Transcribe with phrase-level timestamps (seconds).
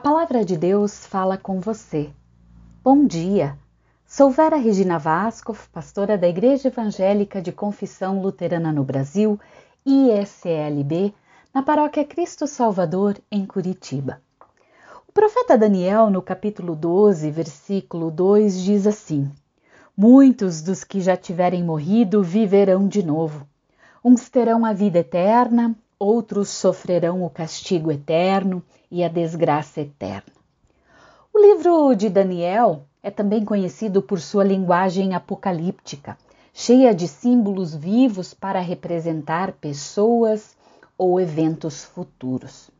[0.00, 2.08] palavra de Deus fala com você.
[2.82, 3.58] Bom dia!
[4.06, 9.38] Sou Vera Regina Vasco, pastora da Igreja Evangélica de Confissão Luterana no Brasil,
[9.84, 11.14] ISLB,
[11.52, 14.22] na paróquia Cristo Salvador, em Curitiba.
[15.06, 19.30] O profeta Daniel, no capítulo 12, versículo 2, diz assim:
[19.94, 23.46] Muitos dos que já tiverem morrido viverão de novo.
[24.02, 30.32] Uns terão a vida eterna, outros sofrerão o castigo eterno e a desgraça eterna.
[31.32, 36.16] O livro de Daniel é também conhecido por sua linguagem apocalíptica,
[36.54, 40.56] cheia de símbolos vivos para representar pessoas
[40.96, 42.70] ou eventos futuros.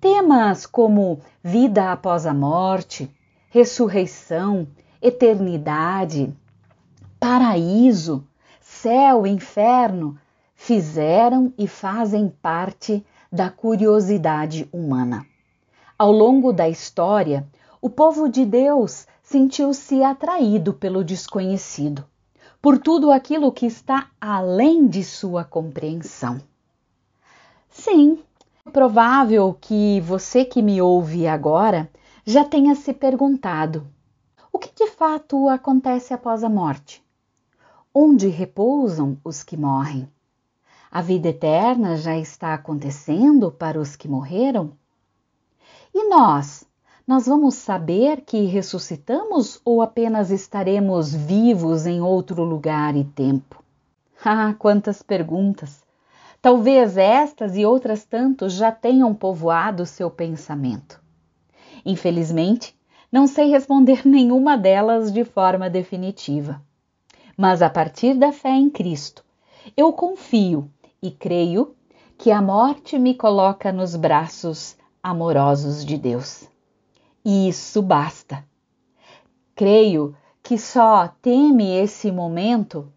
[0.00, 3.08] Temas como vida após a morte,
[3.50, 4.66] ressurreição,
[5.00, 6.34] eternidade,
[7.20, 8.26] paraíso,
[8.60, 10.18] céu, inferno
[10.62, 15.26] fizeram e fazem parte da curiosidade humana.
[15.98, 17.44] Ao longo da história,
[17.80, 22.04] o povo de Deus sentiu-se atraído pelo desconhecido,
[22.60, 26.40] por tudo aquilo que está além de sua compreensão.
[27.68, 28.20] Sim,
[28.64, 31.90] é provável que você que me ouve agora
[32.24, 33.84] já tenha se perguntado:
[34.52, 37.04] o que de fato acontece após a morte?
[37.92, 40.08] Onde repousam os que morrem?
[40.94, 44.72] A vida eterna já está acontecendo para os que morreram?
[45.94, 46.68] E nós?
[47.06, 53.62] Nós vamos saber que ressuscitamos ou apenas estaremos vivos em outro lugar e tempo?
[54.22, 55.82] Ah, quantas perguntas!
[56.42, 61.00] Talvez estas e outras tantas já tenham povoado seu pensamento.
[61.86, 62.76] Infelizmente,
[63.10, 66.60] não sei responder nenhuma delas de forma definitiva.
[67.34, 69.24] Mas a partir da fé em Cristo,
[69.74, 70.70] eu confio
[71.02, 71.74] e creio
[72.16, 76.48] que a morte me coloca nos braços amorosos de Deus.
[77.24, 78.44] E isso basta.
[79.54, 82.92] Creio que só teme esse momento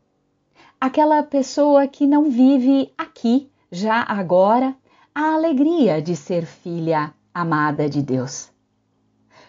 [0.80, 4.76] aquela pessoa que não vive aqui, já agora,
[5.14, 8.52] a alegria de ser filha amada de Deus.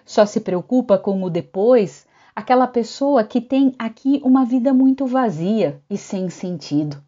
[0.04, 5.82] Só se preocupa com o depois aquela pessoa que tem aqui uma vida muito vazia
[5.90, 7.05] e sem sentido.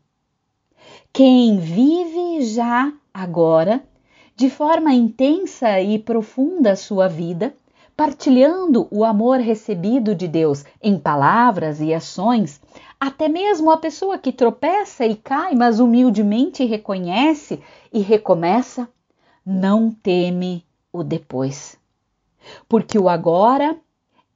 [1.13, 3.83] Quem vive já agora,
[4.37, 7.53] de forma intensa e profunda sua vida,
[7.97, 12.61] partilhando o amor recebido de Deus em palavras e ações,
[13.01, 17.61] até mesmo a pessoa que tropeça e cai, mas humildemente reconhece
[17.93, 18.89] e recomeça,
[19.45, 21.77] não teme o depois.
[22.69, 23.77] Porque o agora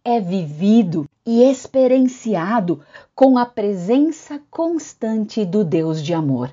[0.04, 2.80] é vivido e experienciado
[3.14, 6.52] com a presença constante do Deus de amor.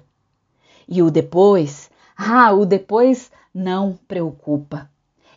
[0.91, 4.89] E o depois, ah, o depois não preocupa.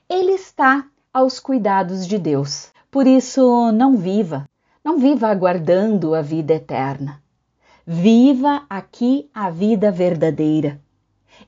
[0.08, 2.70] Ele está aos cuidados de Deus.
[2.90, 4.48] Por isso, não viva,
[4.82, 7.22] não viva aguardando a vida eterna.
[7.86, 10.80] Viva aqui a vida verdadeira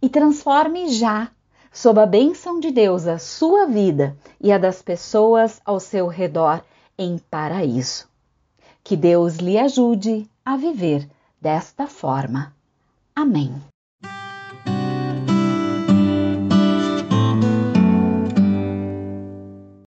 [0.03, 1.31] e transforme já,
[1.73, 6.63] sob a bênção de Deus, a sua vida e a das pessoas ao seu redor
[6.99, 8.07] em paraíso.
[8.83, 11.09] Que Deus lhe ajude a viver
[11.41, 12.55] desta forma.
[13.17, 13.55] Amém.